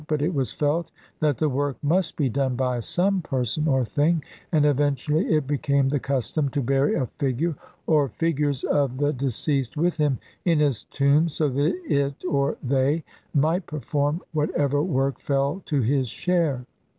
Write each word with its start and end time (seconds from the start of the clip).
But 0.07 0.23
it 0.23 0.33
was 0.33 0.51
felt 0.51 0.89
that 1.19 1.37
the 1.37 1.47
work 1.47 1.77
must 1.83 2.17
be 2.17 2.27
done 2.27 2.55
by 2.55 2.79
some 2.79 3.21
person 3.21 3.67
or 3.67 3.85
thing, 3.85 4.23
and 4.51 4.65
eventually 4.65 5.27
it 5.27 5.45
became 5.45 5.89
the 5.89 5.99
custom 5.99 6.49
to 6.49 6.61
bury 6.63 6.95
a 6.95 7.05
figure 7.19 7.53
or 7.85 8.09
figures 8.09 8.63
of 8.63 8.97
the 8.97 9.13
de 9.13 9.27
CLVI 9.27 9.27
INTRODUCTION. 9.27 9.31
ceased 9.33 9.77
with 9.77 9.97
him 9.97 10.17
in 10.43 10.57
his 10.59 10.85
tomb 10.85 11.27
so 11.27 11.49
that 11.49 11.75
it 11.87 12.25
or 12.25 12.57
they 12.63 13.03
might 13.35 13.67
perform 13.67 14.23
whatever 14.33 14.81
work 14.81 15.19
fell 15.19 15.61
to 15.67 15.81
his 15.83 16.07
share. 16.07 16.65